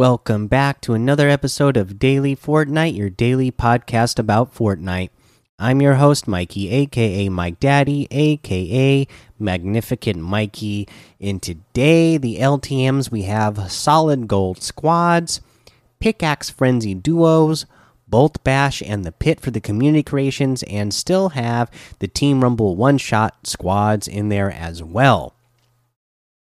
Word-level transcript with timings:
Welcome 0.00 0.46
back 0.46 0.80
to 0.80 0.94
another 0.94 1.28
episode 1.28 1.76
of 1.76 1.98
Daily 1.98 2.34
Fortnite, 2.34 2.96
your 2.96 3.10
daily 3.10 3.52
podcast 3.52 4.18
about 4.18 4.54
Fortnite. 4.54 5.10
I'm 5.58 5.82
your 5.82 5.96
host, 5.96 6.26
Mikey, 6.26 6.70
aka 6.70 7.28
Mike 7.28 7.60
Daddy, 7.60 8.08
aka 8.10 9.06
Magnificent 9.38 10.16
Mikey. 10.16 10.88
And 11.20 11.42
today, 11.42 12.16
the 12.16 12.38
LTMs 12.38 13.10
we 13.10 13.24
have 13.24 13.70
solid 13.70 14.26
gold 14.26 14.62
squads, 14.62 15.42
pickaxe 15.98 16.48
frenzy 16.48 16.94
duos, 16.94 17.66
bolt 18.08 18.42
bash, 18.42 18.80
and 18.80 19.04
the 19.04 19.12
pit 19.12 19.38
for 19.38 19.50
the 19.50 19.60
community 19.60 20.02
creations, 20.02 20.62
and 20.62 20.94
still 20.94 21.28
have 21.28 21.70
the 21.98 22.08
Team 22.08 22.42
Rumble 22.42 22.74
one 22.74 22.96
shot 22.96 23.46
squads 23.46 24.08
in 24.08 24.30
there 24.30 24.50
as 24.50 24.82
well. 24.82 25.34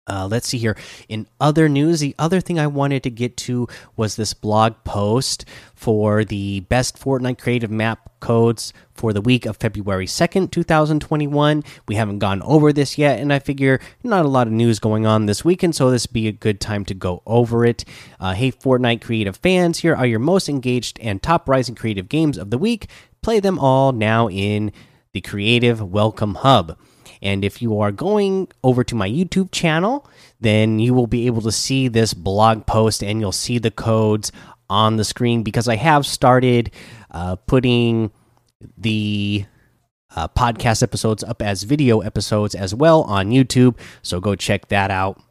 Uh, 0.04 0.26
let's 0.28 0.48
see 0.48 0.58
here. 0.58 0.76
In 1.08 1.28
other 1.40 1.68
news, 1.68 2.00
the 2.00 2.14
other 2.18 2.40
thing 2.40 2.58
I 2.58 2.66
wanted 2.66 3.04
to 3.04 3.10
get 3.10 3.36
to 3.38 3.68
was 3.96 4.16
this 4.16 4.34
blog 4.34 4.74
post 4.82 5.44
for 5.76 6.24
the 6.24 6.60
best 6.60 6.98
Fortnite 6.98 7.38
creative 7.38 7.70
map 7.70 8.10
codes 8.18 8.72
for 8.94 9.12
the 9.12 9.20
week 9.20 9.46
of 9.46 9.58
February 9.58 10.06
2nd, 10.06 10.50
2021. 10.50 11.62
We 11.86 11.94
haven't 11.94 12.18
gone 12.18 12.42
over 12.42 12.72
this 12.72 12.98
yet, 12.98 13.20
and 13.20 13.32
I 13.32 13.38
figure 13.38 13.78
not 14.02 14.24
a 14.24 14.28
lot 14.28 14.48
of 14.48 14.52
news 14.52 14.80
going 14.80 15.06
on 15.06 15.26
this 15.26 15.44
weekend, 15.44 15.76
so 15.76 15.90
this 15.90 16.08
would 16.08 16.12
be 16.12 16.26
a 16.26 16.32
good 16.32 16.60
time 16.60 16.84
to 16.86 16.94
go 16.94 17.22
over 17.24 17.64
it. 17.64 17.84
Uh, 18.18 18.32
hey, 18.32 18.50
Fortnite 18.50 19.02
creative 19.02 19.36
fans, 19.36 19.80
here 19.80 19.94
are 19.94 20.06
your 20.06 20.18
most 20.18 20.48
engaged 20.48 20.98
and 21.00 21.22
top 21.22 21.48
rising 21.48 21.76
creative 21.76 22.08
games 22.08 22.38
of 22.38 22.50
the 22.50 22.58
week. 22.58 22.88
Play 23.22 23.38
them 23.38 23.56
all 23.56 23.92
now 23.92 24.28
in 24.28 24.72
the 25.12 25.20
Creative 25.20 25.80
Welcome 25.80 26.34
Hub. 26.36 26.76
And 27.22 27.44
if 27.44 27.62
you 27.62 27.78
are 27.80 27.92
going 27.92 28.48
over 28.64 28.82
to 28.84 28.94
my 28.94 29.08
YouTube 29.08 29.52
channel, 29.52 30.08
then 30.40 30.80
you 30.80 30.92
will 30.92 31.06
be 31.06 31.26
able 31.26 31.40
to 31.42 31.52
see 31.52 31.88
this 31.88 32.12
blog 32.12 32.66
post 32.66 33.02
and 33.02 33.20
you'll 33.20 33.32
see 33.32 33.58
the 33.58 33.70
codes 33.70 34.32
on 34.68 34.96
the 34.96 35.04
screen 35.04 35.42
because 35.42 35.68
I 35.68 35.76
have 35.76 36.04
started 36.04 36.72
uh, 37.10 37.36
putting 37.36 38.10
the 38.76 39.44
uh, 40.14 40.28
podcast 40.28 40.82
episodes 40.82 41.22
up 41.22 41.42
as 41.42 41.62
video 41.62 42.00
episodes 42.00 42.54
as 42.54 42.74
well 42.74 43.02
on 43.02 43.30
YouTube. 43.30 43.78
So 44.02 44.20
go 44.20 44.34
check 44.34 44.68
that 44.68 44.90
out. 44.90 45.22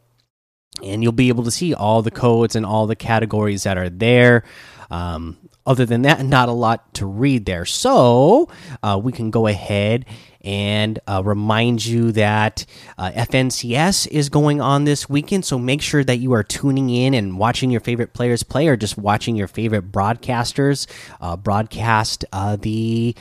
And 0.81 1.03
you'll 1.03 1.11
be 1.11 1.27
able 1.27 1.43
to 1.43 1.51
see 1.51 1.73
all 1.73 2.01
the 2.01 2.11
codes 2.11 2.55
and 2.55 2.65
all 2.65 2.87
the 2.87 2.95
categories 2.95 3.63
that 3.63 3.77
are 3.77 3.89
there. 3.89 4.43
Um, 4.89 5.37
other 5.65 5.85
than 5.85 6.01
that, 6.03 6.25
not 6.25 6.49
a 6.49 6.53
lot 6.53 6.93
to 6.95 7.05
read 7.05 7.45
there. 7.45 7.65
So 7.65 8.49
uh, 8.81 8.99
we 9.01 9.11
can 9.11 9.31
go 9.31 9.47
ahead 9.47 10.05
and 10.43 10.99
uh, 11.07 11.21
remind 11.23 11.85
you 11.85 12.11
that 12.13 12.65
uh, 12.97 13.11
FNCS 13.11 14.07
is 14.07 14.29
going 14.29 14.59
on 14.59 14.85
this 14.85 15.07
weekend. 15.07 15.45
So 15.45 15.59
make 15.59 15.81
sure 15.81 16.03
that 16.03 16.17
you 16.17 16.33
are 16.33 16.43
tuning 16.43 16.89
in 16.89 17.13
and 17.13 17.37
watching 17.37 17.69
your 17.69 17.81
favorite 17.81 18.13
players 18.13 18.43
play, 18.43 18.67
or 18.67 18.75
just 18.75 18.97
watching 18.97 19.35
your 19.35 19.47
favorite 19.47 19.91
broadcasters 19.91 20.87
uh, 21.19 21.37
broadcast 21.37 22.25
uh, 22.31 22.55
the 22.55 23.15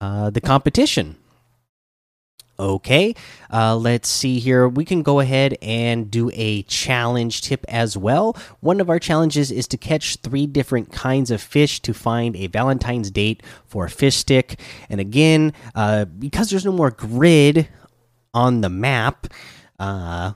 uh, 0.00 0.30
the 0.30 0.40
competition. 0.40 1.16
Okay, 2.62 3.16
uh, 3.52 3.74
let's 3.74 4.08
see 4.08 4.38
here. 4.38 4.68
We 4.68 4.84
can 4.84 5.02
go 5.02 5.18
ahead 5.18 5.58
and 5.60 6.08
do 6.08 6.30
a 6.32 6.62
challenge 6.62 7.42
tip 7.42 7.64
as 7.66 7.96
well. 7.96 8.36
One 8.60 8.80
of 8.80 8.88
our 8.88 9.00
challenges 9.00 9.50
is 9.50 9.66
to 9.66 9.76
catch 9.76 10.14
three 10.18 10.46
different 10.46 10.92
kinds 10.92 11.32
of 11.32 11.42
fish 11.42 11.80
to 11.80 11.92
find 11.92 12.36
a 12.36 12.46
Valentine's 12.46 13.10
date 13.10 13.42
for 13.66 13.86
a 13.86 13.90
fish 13.90 14.14
stick. 14.14 14.60
And 14.88 15.00
again, 15.00 15.54
uh, 15.74 16.04
because 16.04 16.50
there's 16.50 16.64
no 16.64 16.70
more 16.70 16.92
grid 16.92 17.66
on 18.32 18.60
the 18.60 18.70
map, 18.70 19.26
uh, 19.80 20.34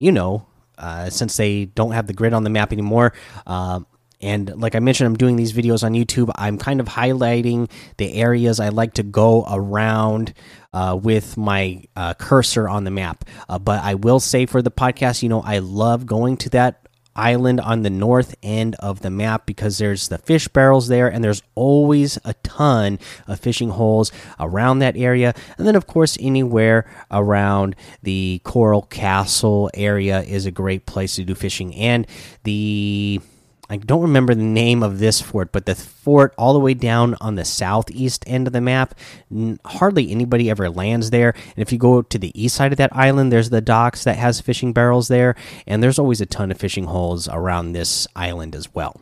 you 0.00 0.10
know, 0.10 0.48
uh, 0.78 1.10
since 1.10 1.36
they 1.36 1.66
don't 1.66 1.92
have 1.92 2.08
the 2.08 2.12
grid 2.12 2.32
on 2.32 2.42
the 2.42 2.50
map 2.50 2.72
anymore, 2.72 3.12
uh, 3.46 3.78
and 4.20 4.60
like 4.60 4.74
I 4.74 4.80
mentioned, 4.80 5.06
I'm 5.06 5.16
doing 5.16 5.36
these 5.36 5.52
videos 5.52 5.84
on 5.84 5.92
YouTube. 5.92 6.30
I'm 6.34 6.58
kind 6.58 6.80
of 6.80 6.86
highlighting 6.86 7.70
the 7.98 8.14
areas 8.14 8.58
I 8.58 8.70
like 8.70 8.94
to 8.94 9.02
go 9.02 9.44
around 9.48 10.34
uh, 10.72 10.98
with 11.00 11.36
my 11.36 11.84
uh, 11.94 12.14
cursor 12.14 12.68
on 12.68 12.84
the 12.84 12.90
map. 12.90 13.24
Uh, 13.48 13.58
but 13.58 13.82
I 13.82 13.94
will 13.94 14.20
say 14.20 14.46
for 14.46 14.60
the 14.60 14.70
podcast, 14.70 15.22
you 15.22 15.28
know, 15.28 15.40
I 15.42 15.58
love 15.58 16.06
going 16.06 16.36
to 16.38 16.50
that 16.50 16.88
island 17.14 17.60
on 17.60 17.82
the 17.82 17.90
north 17.90 18.36
end 18.42 18.76
of 18.76 19.00
the 19.00 19.10
map 19.10 19.44
because 19.44 19.78
there's 19.78 20.08
the 20.08 20.18
fish 20.18 20.46
barrels 20.48 20.86
there 20.86 21.08
and 21.08 21.22
there's 21.22 21.42
always 21.56 22.16
a 22.24 22.32
ton 22.44 22.98
of 23.26 23.40
fishing 23.40 23.70
holes 23.70 24.12
around 24.38 24.78
that 24.78 24.96
area 24.96 25.34
and 25.58 25.66
then 25.66 25.74
of 25.74 25.88
course 25.88 26.16
anywhere 26.20 26.88
around 27.10 27.74
the 28.04 28.40
coral 28.44 28.82
castle 28.82 29.68
area 29.74 30.22
is 30.22 30.46
a 30.46 30.52
great 30.52 30.86
place 30.86 31.16
to 31.16 31.24
do 31.24 31.34
fishing 31.34 31.74
and 31.74 32.06
the 32.44 33.20
I 33.70 33.76
don't 33.76 34.02
remember 34.02 34.34
the 34.34 34.42
name 34.42 34.82
of 34.82 34.98
this 34.98 35.20
fort, 35.20 35.52
but 35.52 35.66
the 35.66 35.74
fort 35.74 36.32
all 36.38 36.54
the 36.54 36.60
way 36.60 36.72
down 36.72 37.16
on 37.20 37.34
the 37.34 37.44
southeast 37.44 38.24
end 38.26 38.46
of 38.46 38.52
the 38.54 38.62
map, 38.62 38.98
hardly 39.64 40.10
anybody 40.10 40.48
ever 40.48 40.70
lands 40.70 41.10
there. 41.10 41.30
And 41.30 41.58
if 41.58 41.70
you 41.70 41.78
go 41.78 42.00
to 42.00 42.18
the 42.18 42.32
east 42.40 42.56
side 42.56 42.72
of 42.72 42.78
that 42.78 42.96
island, 42.96 43.30
there's 43.30 43.50
the 43.50 43.60
docks 43.60 44.04
that 44.04 44.16
has 44.16 44.40
fishing 44.40 44.72
barrels 44.72 45.08
there, 45.08 45.34
and 45.66 45.82
there's 45.82 45.98
always 45.98 46.20
a 46.22 46.26
ton 46.26 46.50
of 46.50 46.58
fishing 46.58 46.84
holes 46.84 47.28
around 47.28 47.72
this 47.72 48.06
island 48.16 48.54
as 48.54 48.74
well. 48.74 49.00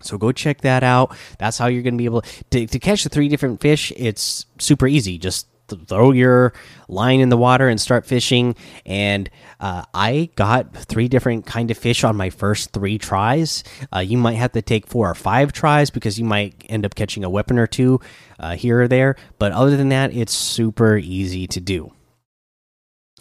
So 0.00 0.18
go 0.18 0.32
check 0.32 0.60
that 0.62 0.82
out. 0.82 1.16
That's 1.38 1.58
how 1.58 1.66
you're 1.66 1.82
going 1.82 1.94
to 1.94 1.98
be 1.98 2.04
able 2.04 2.22
to, 2.50 2.66
to 2.66 2.78
catch 2.78 3.04
the 3.04 3.08
three 3.08 3.28
different 3.28 3.60
fish. 3.60 3.92
It's 3.96 4.46
super 4.58 4.86
easy. 4.86 5.18
Just 5.18 5.46
throw 5.76 6.12
your 6.12 6.52
line 6.88 7.20
in 7.20 7.28
the 7.28 7.36
water 7.36 7.68
and 7.68 7.80
start 7.80 8.06
fishing. 8.06 8.54
And 8.86 9.30
uh, 9.60 9.84
i 9.94 10.30
got 10.36 10.74
three 10.74 11.08
different 11.08 11.46
kind 11.46 11.70
of 11.70 11.78
fish 11.78 12.04
on 12.04 12.16
my 12.16 12.30
first 12.30 12.72
three 12.72 12.98
tries. 12.98 13.64
Uh, 13.94 14.00
you 14.00 14.18
might 14.18 14.34
have 14.34 14.52
to 14.52 14.62
take 14.62 14.86
four 14.86 15.10
or 15.10 15.14
five 15.14 15.52
tries 15.52 15.90
because 15.90 16.18
you 16.18 16.24
might 16.24 16.64
end 16.68 16.84
up 16.84 16.94
catching 16.94 17.24
a 17.24 17.30
weapon 17.30 17.58
or 17.58 17.66
two 17.66 18.00
uh, 18.38 18.56
here 18.56 18.82
or 18.82 18.88
there. 18.88 19.16
But 19.38 19.52
other 19.52 19.76
than 19.76 19.88
that 19.90 20.12
it's 20.12 20.32
super 20.32 20.96
easy 20.96 21.46
to 21.48 21.60
do. 21.60 21.92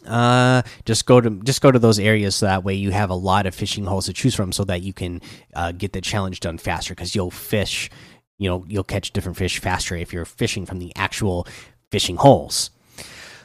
Uh 0.06 0.62
just 0.86 1.06
go 1.06 1.20
to 1.20 1.30
just 1.44 1.62
go 1.62 1.70
to 1.70 1.80
those 1.80 2.00
areas 2.00 2.36
so 2.36 2.46
that 2.46 2.64
way 2.64 2.74
you 2.74 2.92
have 2.92 3.10
a 3.10 3.16
lot 3.16 3.46
of 3.46 3.54
fishing 3.54 3.84
holes 3.84 4.06
to 4.06 4.14
choose 4.14 4.34
from 4.36 4.54
so 4.54 4.64
that 4.64 4.82
you 4.82 4.94
can 4.94 5.22
uh, 5.54 5.74
get 5.74 5.92
the 5.92 6.00
challenge 6.00 6.40
done 6.40 6.58
faster. 6.58 6.96
Because 6.96 7.14
you'll 7.14 7.32
fish 7.32 7.90
you 8.38 8.50
know 8.50 8.64
you'll 8.68 8.84
catch 8.84 9.12
different 9.12 9.38
fish 9.38 9.60
faster 9.60 9.96
if 9.96 10.14
you're 10.14 10.26
fishing 10.26 10.66
from 10.66 10.80
the 10.80 10.92
actual 10.96 11.48
fishing 11.92 12.18
holes. 12.18 12.70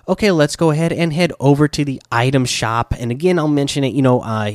Okay, 0.08 0.30
let's 0.32 0.56
go 0.56 0.70
ahead 0.70 0.92
and 0.92 1.12
head 1.12 1.32
over 1.38 1.68
to 1.68 1.84
the 1.84 2.02
item 2.10 2.44
shop. 2.44 2.92
And 2.98 3.10
again, 3.10 3.38
I'll 3.38 3.48
mention 3.48 3.84
it. 3.84 3.94
You 3.94 4.02
know, 4.02 4.20
uh, 4.20 4.52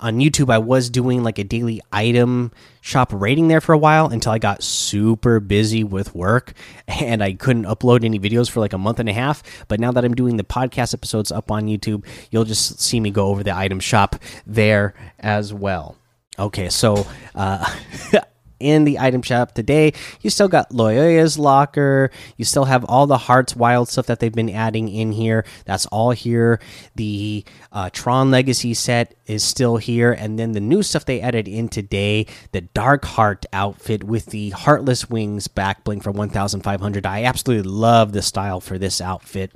on 0.00 0.18
YouTube, 0.18 0.52
I 0.52 0.58
was 0.58 0.90
doing 0.90 1.22
like 1.22 1.38
a 1.38 1.44
daily 1.44 1.80
item 1.90 2.52
shop 2.80 3.10
rating 3.12 3.48
there 3.48 3.60
for 3.60 3.72
a 3.72 3.78
while 3.78 4.08
until 4.08 4.32
I 4.32 4.38
got 4.38 4.62
super 4.62 5.40
busy 5.40 5.82
with 5.84 6.14
work 6.14 6.52
and 6.88 7.22
I 7.22 7.32
couldn't 7.32 7.64
upload 7.64 8.04
any 8.04 8.18
videos 8.18 8.50
for 8.50 8.60
like 8.60 8.72
a 8.72 8.78
month 8.78 9.00
and 9.00 9.08
a 9.08 9.12
half. 9.12 9.42
But 9.68 9.80
now 9.80 9.90
that 9.92 10.04
I'm 10.04 10.14
doing 10.14 10.36
the 10.36 10.44
podcast 10.44 10.94
episodes 10.94 11.32
up 11.32 11.50
on 11.50 11.66
YouTube, 11.66 12.04
you'll 12.30 12.44
just 12.44 12.80
see 12.80 13.00
me 13.00 13.10
go 13.10 13.28
over 13.28 13.42
the 13.42 13.56
item 13.56 13.80
shop 13.80 14.16
there 14.46 14.94
as 15.18 15.52
well. 15.52 15.96
Okay, 16.38 16.68
so 16.68 17.06
uh, 17.34 17.64
in 18.60 18.84
the 18.84 18.98
item 18.98 19.22
shop 19.22 19.52
today. 19.52 19.92
You 20.20 20.30
still 20.30 20.48
got 20.48 20.72
Loya's 20.72 21.38
locker. 21.38 22.10
You 22.36 22.44
still 22.44 22.64
have 22.64 22.84
all 22.84 23.06
the 23.06 23.18
Hearts 23.18 23.54
Wild 23.54 23.88
stuff 23.88 24.06
that 24.06 24.20
they've 24.20 24.32
been 24.32 24.50
adding 24.50 24.88
in 24.88 25.12
here. 25.12 25.44
That's 25.64 25.86
all 25.86 26.10
here. 26.10 26.60
The 26.94 27.44
uh, 27.72 27.90
Tron 27.92 28.30
Legacy 28.30 28.74
set 28.74 29.14
is 29.26 29.44
still 29.44 29.76
here, 29.76 30.12
and 30.12 30.38
then 30.38 30.52
the 30.52 30.60
new 30.60 30.82
stuff 30.82 31.04
they 31.04 31.20
added 31.20 31.48
in 31.48 31.68
today, 31.68 32.26
the 32.52 32.62
Dark 32.62 33.04
Heart 33.04 33.46
outfit 33.52 34.04
with 34.04 34.26
the 34.26 34.50
Heartless 34.50 35.08
Wings 35.08 35.48
back 35.48 35.84
bling 35.84 36.00
for 36.00 36.10
1,500. 36.10 37.06
I 37.06 37.24
absolutely 37.24 37.70
love 37.70 38.12
the 38.12 38.22
style 38.22 38.60
for 38.60 38.78
this 38.78 39.00
outfit. 39.00 39.52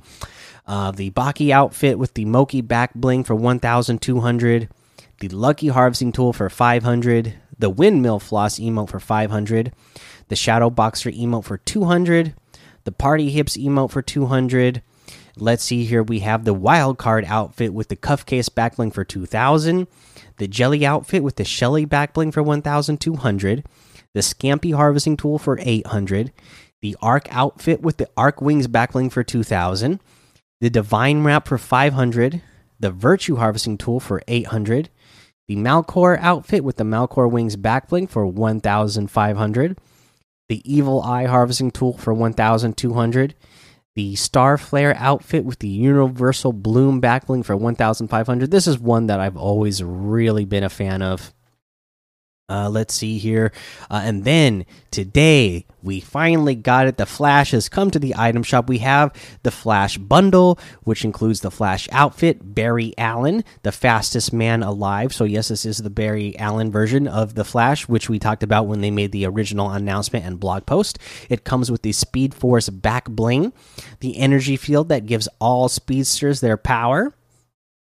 Uh, 0.65 0.91
the 0.91 1.11
Baki 1.11 1.51
outfit 1.51 1.99
with 1.99 2.13
the 2.13 2.25
Moki 2.25 2.61
back 2.61 2.93
bling 2.93 3.23
for 3.23 3.35
1,200. 3.35 4.69
The 5.19 5.29
Lucky 5.29 5.67
Harvesting 5.67 6.11
Tool 6.11 6.33
for 6.33 6.49
500 6.49 7.35
the 7.57 7.69
windmill 7.69 8.19
floss 8.19 8.59
emote 8.59 8.89
for 8.89 8.99
500 8.99 9.71
the 10.29 10.35
shadow 10.35 10.69
boxer 10.69 11.11
emote 11.11 11.45
for 11.45 11.57
200 11.57 12.33
the 12.83 12.91
party 12.91 13.29
hips 13.29 13.57
emote 13.57 13.91
for 13.91 14.01
200 14.01 14.81
let's 15.37 15.63
see 15.63 15.85
here 15.85 16.03
we 16.03 16.19
have 16.19 16.45
the 16.45 16.53
wild 16.53 16.97
card 16.97 17.25
outfit 17.25 17.73
with 17.73 17.87
the 17.87 17.95
cuff 17.95 18.25
case 18.25 18.49
backbling 18.49 18.93
for 18.93 19.03
2000 19.03 19.87
the 20.37 20.47
jelly 20.47 20.85
outfit 20.85 21.23
with 21.23 21.35
the 21.35 21.45
shelly 21.45 21.85
backbling 21.85 22.31
for 22.31 22.43
1200 22.43 23.65
the 24.13 24.19
scampy 24.19 24.73
harvesting 24.75 25.17
tool 25.17 25.39
for 25.39 25.57
800 25.61 26.31
the 26.81 26.95
arc 27.01 27.27
outfit 27.33 27.81
with 27.81 27.97
the 27.97 28.09
arc 28.15 28.41
wings 28.41 28.67
backbling 28.67 29.11
for 29.11 29.23
2000 29.23 29.99
the 30.61 30.69
divine 30.69 31.23
wrap 31.23 31.47
for 31.47 31.57
500 31.57 32.41
the 32.79 32.91
virtue 32.91 33.37
harvesting 33.37 33.77
tool 33.77 33.99
for 33.99 34.21
800 34.27 34.89
the 35.47 35.55
Malcore 35.55 36.17
outfit 36.19 36.63
with 36.63 36.77
the 36.77 36.83
Malcore 36.83 37.29
wings 37.29 37.57
backbling 37.57 38.09
for 38.09 38.25
1,500. 38.25 39.77
The 40.49 40.73
Evil 40.73 41.01
Eye 41.01 41.25
harvesting 41.25 41.71
tool 41.71 41.97
for 41.97 42.13
1,200. 42.13 43.35
The 43.95 44.15
Star 44.15 44.57
Flare 44.57 44.95
outfit 44.97 45.45
with 45.45 45.59
the 45.59 45.67
Universal 45.67 46.53
Bloom 46.53 47.01
backbling 47.01 47.45
for 47.45 47.55
1,500. 47.55 48.51
This 48.51 48.67
is 48.67 48.79
one 48.79 49.07
that 49.07 49.19
I've 49.19 49.37
always 49.37 49.83
really 49.83 50.45
been 50.45 50.63
a 50.63 50.69
fan 50.69 51.01
of. 51.01 51.33
Uh, 52.49 52.69
let's 52.69 52.93
see 52.93 53.17
here. 53.17 53.53
Uh, 53.89 54.01
and 54.03 54.25
then 54.25 54.65
today, 54.91 55.65
we 55.81 56.01
finally 56.01 56.55
got 56.55 56.87
it. 56.87 56.97
The 56.97 57.05
Flash 57.05 57.51
has 57.51 57.69
come 57.69 57.89
to 57.91 57.99
the 57.99 58.15
item 58.17 58.43
shop. 58.43 58.67
We 58.67 58.79
have 58.79 59.13
the 59.43 59.51
Flash 59.51 59.97
bundle, 59.97 60.59
which 60.83 61.05
includes 61.05 61.39
the 61.39 61.49
Flash 61.49 61.87
outfit, 61.93 62.53
Barry 62.53 62.93
Allen, 62.97 63.45
the 63.61 63.71
fastest 63.71 64.33
man 64.33 64.61
alive. 64.61 65.13
So, 65.13 65.23
yes, 65.23 65.47
this 65.47 65.65
is 65.65 65.77
the 65.77 65.89
Barry 65.89 66.37
Allen 66.37 66.69
version 66.69 67.07
of 67.07 67.35
the 67.35 67.45
Flash, 67.45 67.87
which 67.87 68.09
we 68.09 68.19
talked 68.19 68.43
about 68.43 68.67
when 68.67 68.81
they 68.81 68.91
made 68.91 69.13
the 69.13 69.25
original 69.25 69.71
announcement 69.71 70.25
and 70.25 70.37
blog 70.37 70.65
post. 70.65 70.99
It 71.29 71.45
comes 71.45 71.71
with 71.71 71.81
the 71.81 71.93
Speed 71.93 72.33
Force 72.35 72.67
back 72.67 73.09
bling, 73.09 73.53
the 74.01 74.17
energy 74.17 74.57
field 74.57 74.89
that 74.89 75.05
gives 75.05 75.29
all 75.39 75.69
speedsters 75.69 76.41
their 76.41 76.57
power. 76.57 77.15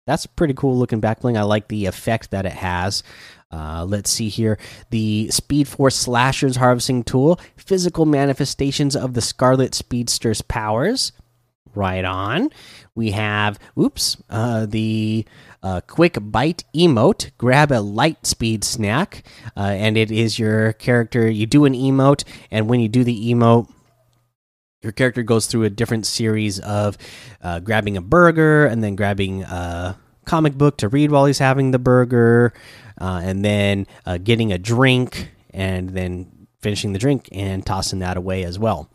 That's 0.06 0.26
pretty 0.26 0.54
cool 0.54 0.78
looking 0.78 1.00
back 1.00 1.20
bling. 1.20 1.36
I 1.36 1.42
like 1.42 1.68
the 1.68 1.86
effect 1.86 2.30
that 2.30 2.46
it 2.46 2.52
has. 2.52 3.02
Uh, 3.50 3.84
let's 3.84 4.10
see 4.10 4.28
here. 4.28 4.58
The 4.90 5.30
Speed 5.30 5.68
Force 5.68 5.96
Slashers 5.96 6.56
Harvesting 6.56 7.04
Tool, 7.04 7.40
physical 7.56 8.06
manifestations 8.06 8.96
of 8.96 9.14
the 9.14 9.20
Scarlet 9.20 9.74
Speedster's 9.74 10.42
powers. 10.42 11.12
Right 11.74 12.04
on. 12.04 12.50
We 12.94 13.10
have, 13.10 13.58
oops, 13.78 14.16
uh, 14.30 14.64
the 14.64 15.26
uh, 15.62 15.82
Quick 15.86 16.16
Bite 16.20 16.64
emote. 16.74 17.32
Grab 17.36 17.70
a 17.70 17.80
light 17.80 18.26
speed 18.26 18.64
snack, 18.64 19.24
uh, 19.56 19.60
and 19.60 19.98
it 19.98 20.10
is 20.10 20.38
your 20.38 20.72
character. 20.72 21.30
You 21.30 21.44
do 21.44 21.66
an 21.66 21.74
emote, 21.74 22.24
and 22.50 22.68
when 22.68 22.80
you 22.80 22.88
do 22.88 23.04
the 23.04 23.30
emote, 23.30 23.68
your 24.86 24.92
character 24.92 25.24
goes 25.24 25.46
through 25.46 25.64
a 25.64 25.70
different 25.70 26.06
series 26.06 26.60
of 26.60 26.96
uh, 27.42 27.58
grabbing 27.58 27.96
a 27.96 28.00
burger 28.00 28.66
and 28.66 28.84
then 28.84 28.94
grabbing 28.94 29.42
a 29.42 29.98
comic 30.24 30.54
book 30.54 30.78
to 30.78 30.88
read 30.88 31.10
while 31.10 31.26
he's 31.26 31.40
having 31.40 31.72
the 31.72 31.78
burger 31.78 32.52
uh, 33.00 33.20
and 33.22 33.44
then 33.44 33.86
uh, 34.06 34.16
getting 34.16 34.52
a 34.52 34.58
drink 34.58 35.32
and 35.50 35.90
then 35.90 36.46
finishing 36.60 36.92
the 36.92 37.00
drink 37.00 37.28
and 37.32 37.66
tossing 37.66 37.98
that 37.98 38.16
away 38.16 38.44
as 38.44 38.60
well. 38.60 38.88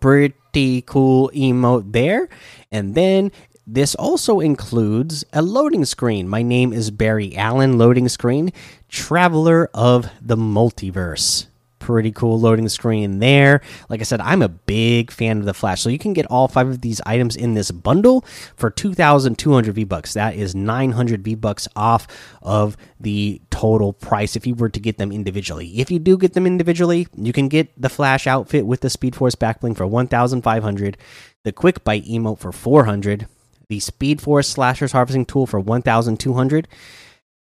Pretty 0.00 0.82
cool 0.82 1.30
emote 1.34 1.92
there. 1.92 2.28
And 2.72 2.94
then 2.94 3.32
this 3.66 3.94
also 3.94 4.40
includes 4.40 5.22
a 5.34 5.42
loading 5.42 5.84
screen. 5.84 6.28
My 6.28 6.42
name 6.42 6.72
is 6.72 6.90
Barry 6.90 7.36
Allen, 7.36 7.76
loading 7.76 8.08
screen, 8.08 8.52
Traveler 8.88 9.68
of 9.74 10.08
the 10.22 10.36
Multiverse 10.36 11.46
pretty 11.86 12.10
cool 12.10 12.40
loading 12.40 12.68
screen 12.68 13.20
there. 13.20 13.60
Like 13.88 14.00
I 14.00 14.02
said, 14.02 14.20
I'm 14.20 14.42
a 14.42 14.48
big 14.48 15.12
fan 15.12 15.38
of 15.38 15.44
the 15.44 15.54
Flash. 15.54 15.80
So 15.80 15.88
you 15.88 15.98
can 15.98 16.14
get 16.14 16.26
all 16.26 16.48
five 16.48 16.66
of 16.66 16.80
these 16.80 17.00
items 17.06 17.36
in 17.36 17.54
this 17.54 17.70
bundle 17.70 18.24
for 18.56 18.70
2,200 18.70 19.72
V 19.72 19.84
bucks. 19.84 20.14
That 20.14 20.34
is 20.34 20.52
900 20.52 21.22
V 21.22 21.36
bucks 21.36 21.68
off 21.76 22.08
of 22.42 22.76
the 22.98 23.40
total 23.50 23.92
price 23.92 24.34
if 24.34 24.48
you 24.48 24.56
were 24.56 24.68
to 24.68 24.80
get 24.80 24.98
them 24.98 25.12
individually. 25.12 25.78
If 25.78 25.92
you 25.92 26.00
do 26.00 26.18
get 26.18 26.32
them 26.32 26.44
individually, 26.44 27.06
you 27.14 27.32
can 27.32 27.46
get 27.46 27.70
the 27.80 27.88
Flash 27.88 28.26
outfit 28.26 28.66
with 28.66 28.80
the 28.80 28.90
Speed 28.90 29.14
Force 29.14 29.36
backbling 29.36 29.76
for 29.76 29.86
1,500, 29.86 30.96
the 31.44 31.52
Quick 31.52 31.84
Bite 31.84 32.06
emote 32.06 32.40
for 32.40 32.50
400, 32.50 33.28
the 33.68 33.78
Speed 33.78 34.20
Force 34.20 34.48
Slashers 34.48 34.90
Harvesting 34.90 35.24
Tool 35.24 35.46
for 35.46 35.60
1,200 35.60 36.66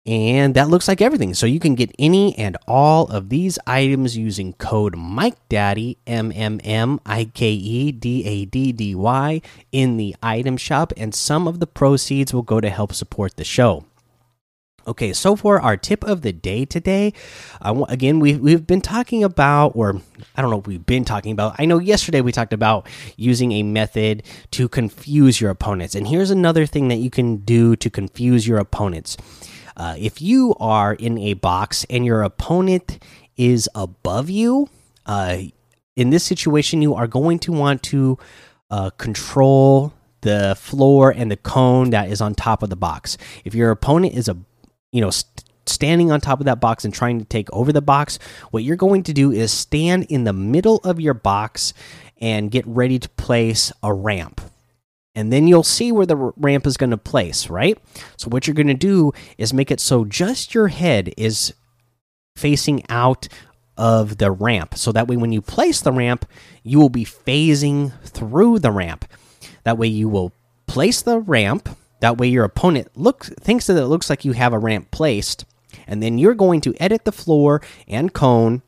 and 0.10 0.56
that 0.56 0.70
looks 0.70 0.88
like 0.88 1.02
everything. 1.02 1.36
So 1.36 1.46
you 1.46 1.60
can 1.60 1.76
get 1.76 1.94
any 2.00 2.36
and 2.36 2.58
all 2.68 3.06
of 3.10 3.30
these 3.30 3.60
items 3.68 4.18
using 4.18 4.54
code 4.54 4.96
MikeDaddy, 4.96 5.98
M 6.08 6.32
M 6.36 6.60
M 6.64 7.00
I 7.06 7.26
K 7.26 7.52
E 7.52 7.92
D 7.92 8.26
A 8.26 8.46
D 8.46 8.72
D 8.72 8.96
Y, 8.96 9.40
in 9.72 9.98
the 9.98 10.16
item 10.24 10.58
shop, 10.58 10.92
and 10.98 11.14
some 11.14 11.48
of 11.48 11.60
the 11.60 11.68
proceeds 11.68 12.34
will 12.34 12.42
go 12.42 12.60
to 12.60 12.72
help 12.72 12.92
support 12.94 13.38
the 13.38 13.44
show. 13.44 13.86
Okay, 14.88 15.14
so 15.14 15.36
for 15.36 15.62
our 15.62 15.78
tip 15.78 16.04
of 16.04 16.24
the 16.24 16.32
day 16.34 16.66
today, 16.66 17.14
uh, 17.62 17.86
again 17.88 18.20
we've 18.20 18.40
we've 18.40 18.66
been 18.66 18.82
talking 18.82 19.24
about, 19.24 19.74
or 19.76 20.02
I 20.36 20.42
don't 20.42 20.50
know 20.50 20.60
if 20.60 20.66
we've 20.66 20.84
been 20.84 21.06
talking 21.06 21.34
about. 21.34 21.54
I 21.60 21.66
know 21.66 21.78
yesterday 21.78 22.22
we 22.22 22.32
talked 22.32 22.54
about 22.54 22.88
using 23.16 23.52
a 23.52 23.62
method 23.62 24.24
to 24.52 24.68
confuse 24.68 25.40
your 25.40 25.52
opponents, 25.52 25.94
and 25.94 26.08
here's 26.08 26.32
another 26.32 26.66
thing 26.66 26.88
that 26.88 26.96
you 26.96 27.12
can 27.12 27.38
do 27.38 27.76
to 27.76 27.92
confuse 27.92 28.48
your 28.48 28.58
opponents 28.58 29.18
uh, 29.80 29.96
if 29.98 30.22
you 30.22 30.54
are 30.60 30.94
in 30.94 31.18
a 31.18 31.34
box 31.36 31.86
and 31.90 32.06
your 32.06 32.22
opponent 32.22 33.02
is 33.38 33.70
above 33.74 34.30
you, 34.30 34.68
uh, 35.06 35.38
in 35.96 36.10
this 36.10 36.26
situation, 36.26 36.82
you 36.82 36.94
are 36.96 37.08
going 37.08 37.40
to 37.40 37.54
want 37.54 37.82
to 37.84 38.18
uh, 38.70 38.90
control 38.92 39.94
the 40.22 40.54
floor 40.60 41.12
and 41.12 41.32
the 41.32 41.38
cone 41.38 41.92
that 41.92 42.10
is 42.10 42.20
on 42.20 42.36
top 42.36 42.62
of 42.62 42.70
the 42.70 42.76
box. 42.76 43.18
If 43.46 43.56
your 43.56 43.72
opponent 43.72 44.16
is 44.16 44.28
a, 44.28 44.36
you 44.92 45.00
know, 45.00 45.10
st 45.12 45.46
standing 45.66 46.12
on 46.12 46.20
top 46.20 46.40
of 46.40 46.46
that 46.46 46.60
box 46.60 46.84
and 46.84 46.92
trying 46.92 47.20
to 47.20 47.26
take 47.26 47.48
over 47.54 47.72
the 47.72 47.82
box, 47.82 48.18
what 48.50 48.64
you're 48.64 48.76
going 48.76 49.04
to 49.04 49.14
do 49.14 49.32
is 49.32 49.52
stand 49.52 50.04
in 50.10 50.24
the 50.24 50.34
middle 50.34 50.78
of 50.78 51.00
your 51.00 51.14
box 51.14 51.74
and 52.20 52.50
get 52.50 52.66
ready 52.66 52.98
to 52.98 53.08
place 53.10 53.72
a 53.84 53.94
ramp 53.94 54.42
and 55.20 55.34
then 55.34 55.50
you'll 55.50 55.64
see 55.64 55.92
where 55.92 56.06
the 56.06 56.16
ramp 56.16 56.66
is 56.66 56.78
going 56.78 56.92
to 56.92 56.98
place, 56.98 57.50
right? 57.50 57.78
So 58.16 58.30
what 58.30 58.48
you're 58.48 58.54
going 58.54 58.68
to 58.68 58.74
do 58.74 59.12
is 59.38 59.54
make 59.54 59.70
it 59.70 59.82
so 59.82 60.06
just 60.06 60.56
your 60.56 60.70
head 60.70 61.14
is 61.18 61.54
facing 62.38 62.84
out 62.88 63.28
of 63.76 64.18
the 64.18 64.32
ramp. 64.32 64.76
So 64.78 64.94
that 64.94 65.10
way 65.10 65.18
when 65.18 65.34
you 65.34 65.42
place 65.42 65.82
the 65.82 65.92
ramp, 65.92 66.26
you 66.64 66.80
will 66.80 66.88
be 66.88 67.04
phasing 67.04 67.92
through 68.04 68.60
the 68.60 68.72
ramp. 68.72 69.04
That 69.66 69.78
way 69.78 69.88
you 69.88 70.08
will 70.08 70.32
place 70.68 71.02
the 71.02 71.20
ramp. 71.20 71.68
That 72.00 72.18
way 72.18 72.30
your 72.30 72.46
opponent 72.46 72.88
looks 72.96 73.28
thinks 73.42 73.68
that 73.68 73.76
it 73.76 73.88
looks 73.88 74.10
like 74.10 74.24
you 74.24 74.32
have 74.32 74.54
a 74.54 74.58
ramp 74.58 74.90
placed, 74.90 75.44
and 75.86 76.02
then 76.02 76.18
you're 76.18 76.34
going 76.34 76.62
to 76.62 76.74
edit 76.80 77.04
the 77.04 77.12
floor 77.12 77.62
and 77.90 78.14
cone 78.14 78.62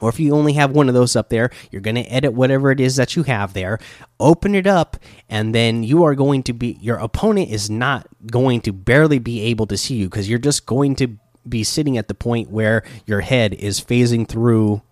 or 0.00 0.08
if 0.08 0.20
you 0.20 0.34
only 0.34 0.54
have 0.54 0.70
one 0.70 0.88
of 0.88 0.94
those 0.94 1.16
up 1.16 1.28
there, 1.28 1.50
you're 1.70 1.82
going 1.82 1.96
to 1.96 2.02
edit 2.02 2.32
whatever 2.32 2.70
it 2.70 2.80
is 2.80 2.96
that 2.96 3.16
you 3.16 3.22
have 3.24 3.54
there, 3.54 3.78
open 4.20 4.54
it 4.54 4.66
up, 4.66 4.96
and 5.28 5.54
then 5.54 5.82
you 5.82 6.04
are 6.04 6.14
going 6.14 6.42
to 6.44 6.52
be 6.52 6.78
your 6.80 6.96
opponent 6.96 7.50
is 7.50 7.68
not 7.70 8.06
going 8.30 8.60
to 8.62 8.72
barely 8.72 9.18
be 9.18 9.42
able 9.42 9.66
to 9.66 9.76
see 9.76 9.96
you 9.96 10.08
because 10.08 10.28
you're 10.28 10.38
just 10.38 10.66
going 10.66 10.94
to 10.96 11.16
be 11.48 11.64
sitting 11.64 11.96
at 11.96 12.08
the 12.08 12.14
point 12.14 12.50
where 12.50 12.82
your 13.06 13.20
head 13.20 13.54
is 13.54 13.80
phasing 13.80 14.28
through 14.28 14.82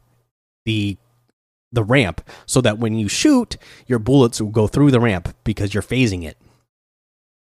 the 0.64 0.96
the 1.72 1.82
ramp 1.82 2.22
so 2.46 2.60
that 2.60 2.78
when 2.78 2.94
you 2.94 3.08
shoot, 3.08 3.56
your 3.86 3.98
bullets 3.98 4.40
will 4.40 4.50
go 4.50 4.66
through 4.66 4.90
the 4.90 5.00
ramp 5.00 5.34
because 5.44 5.74
you're 5.74 5.82
phasing 5.82 6.24
it 6.24 6.38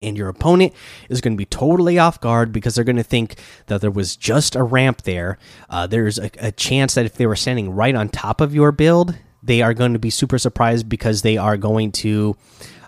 and 0.02 0.16
your 0.16 0.28
opponent 0.28 0.72
is 1.08 1.20
going 1.20 1.34
to 1.34 1.38
be 1.38 1.46
totally 1.46 1.98
off 1.98 2.20
guard 2.20 2.52
because 2.52 2.74
they're 2.74 2.84
going 2.84 2.96
to 2.96 3.02
think 3.02 3.36
that 3.66 3.80
there 3.80 3.90
was 3.90 4.16
just 4.16 4.54
a 4.54 4.62
ramp 4.62 5.02
there. 5.02 5.38
Uh, 5.70 5.86
there's 5.86 6.18
a, 6.18 6.30
a, 6.38 6.52
chance 6.52 6.94
that 6.94 7.06
if 7.06 7.14
they 7.14 7.26
were 7.26 7.36
standing 7.36 7.70
right 7.70 7.94
on 7.94 8.08
top 8.08 8.40
of 8.40 8.54
your 8.54 8.70
build, 8.72 9.16
they 9.42 9.62
are 9.62 9.74
going 9.74 9.92
to 9.92 9.98
be 9.98 10.10
super 10.10 10.38
surprised 10.38 10.88
because 10.88 11.22
they 11.22 11.36
are 11.36 11.56
going 11.56 11.92
to 11.92 12.36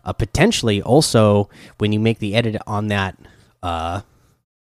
uh, 0.04 0.12
potentially 0.12 0.80
also, 0.80 1.50
when 1.78 1.92
you 1.92 1.98
make 1.98 2.18
the 2.18 2.34
edit 2.34 2.56
on 2.66 2.88
that 2.88 3.18
uh, 3.62 4.02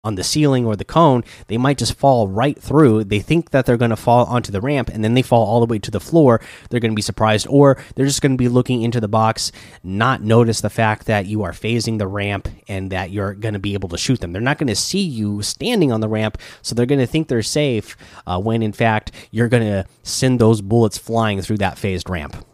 on 0.05 0.15
the 0.15 0.23
ceiling 0.23 0.65
or 0.65 0.77
the 0.77 0.85
cone, 0.85 1.25
they 1.49 1.57
might 1.57 1.79
just 1.79 1.95
fall 1.95 2.29
right 2.29 2.61
through. 2.61 3.05
They 3.05 3.21
think 3.21 3.51
that 3.51 3.67
they're 3.67 3.77
going 3.77 3.91
to 3.91 3.97
fall 3.97 4.27
onto 4.27 4.53
the 4.53 4.61
ramp 4.61 4.91
and 4.93 5.03
then 5.03 5.15
they 5.15 5.23
fall 5.23 5.47
all 5.47 5.61
the 5.61 5.67
way 5.67 5.79
to 5.79 5.91
the 5.91 6.01
floor. 6.01 6.41
They're 6.71 6.81
going 6.81 6.93
to 6.93 6.97
be 6.97 7.03
surprised, 7.03 7.47
or 7.49 7.83
they're 7.95 8.07
just 8.07 8.23
going 8.23 8.33
to 8.33 8.39
be 8.39 8.49
looking 8.49 8.83
into 8.83 9.01
the 9.01 9.09
box, 9.09 9.51
not 9.83 10.23
notice 10.23 10.61
the 10.61 10.71
fact 10.71 11.07
that 11.07 11.27
you 11.27 11.43
are 11.43 11.53
phasing 11.53 11.99
the 11.99 12.07
ramp 12.07 12.49
and 12.69 12.91
that 12.93 13.11
you're 13.11 13.35
going 13.35 13.55
to 13.55 13.59
be 13.59 13.75
able 13.75 13.89
to 13.89 13.99
shoot 13.99 14.21
them. 14.21 14.33
They're 14.33 14.43
not 14.43 14.59
going 14.59 14.69
to 14.69 14.77
see 14.77 15.03
you 15.03 15.43
standing 15.43 15.91
on 15.91 16.01
the 16.01 16.09
ramp, 16.09 16.39
so 16.63 16.75
they're 16.75 16.87
going 16.87 17.01
to 17.01 17.07
think 17.07 17.29
they're 17.29 17.43
safe 17.43 17.97
uh, 18.27 18.41
when 18.41 18.63
in 18.63 18.73
fact 18.73 19.13
you're 19.31 19.49
going 19.49 19.63
to 19.63 19.87
send 20.03 20.39
those 20.39 20.61
bullets 20.61 20.99
flying 20.99 21.41
through 21.41 21.59
that 21.59 21.79
phased 21.79 22.11
ramp. 22.11 22.45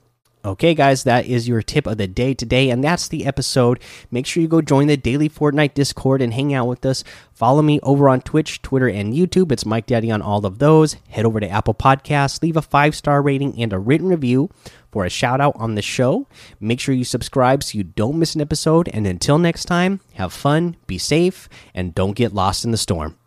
Okay, 0.42 0.75
guys, 0.75 1.04
that 1.04 1.26
is 1.26 1.47
your 1.47 1.61
tip 1.61 1.87
of 1.87 1.99
the 1.99 2.09
day 2.09 2.32
today, 2.32 2.70
and 2.70 2.82
that's 2.82 3.09
the 3.09 3.26
episode. 3.26 3.78
Make 4.11 4.25
sure 4.25 4.40
you 4.40 4.49
go 4.49 4.62
join 4.62 4.87
the 4.87 4.97
daily 4.97 5.28
Fortnite 5.28 5.75
Discord 5.75 6.23
and 6.23 6.32
hang 6.32 6.54
out 6.54 6.66
with 6.66 6.87
us. 6.87 7.04
Follow 7.35 7.61
me 7.61 7.78
over 7.82 8.09
on 8.09 8.23
Twitch, 8.23 8.62
Twitter, 8.62 8.88
and 8.88 9.12
YouTube. 9.12 9.52
It's 9.52 9.66
Mike 9.66 9.85
Daddy 9.85 10.11
on 10.11 10.23
all 10.23 10.47
of 10.47 10.59
those. 10.59 10.97
Head 11.11 11.26
over 11.26 11.40
to 11.40 11.49
Apple 11.49 11.75
Podcasts, 11.75 12.42
leave 12.42 12.56
a 12.56 12.62
five 12.62 12.94
star 12.94 13.20
rating 13.20 13.61
and 13.61 13.70
a 13.75 13.78
written 13.78 14.09
review 14.09 14.49
for 14.90 15.04
a 15.04 15.11
shout 15.11 15.42
out 15.42 15.56
on 15.56 15.75
the 15.75 15.82
show. 15.82 16.26
Make 16.59 16.80
sure 16.80 16.94
you 16.94 17.04
subscribe 17.04 17.62
so 17.62 17.76
you 17.76 17.85
don't 17.85 18.18
miss 18.18 18.35
an 18.35 18.40
episode. 18.40 18.88
And 18.94 19.06
until 19.06 19.37
next 19.37 19.66
time, 19.66 20.00
have 20.14 20.32
fun, 20.32 20.76
be 20.87 20.97
safe, 20.97 21.50
and 21.75 21.94
don't 21.94 22.16
get 22.16 22.32
lost 22.32 22.64
in 22.64 22.70
the 22.70 22.78
storm. 22.78 23.19